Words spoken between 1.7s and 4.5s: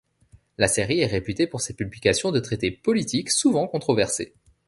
publications de traités politiques souvent controversés.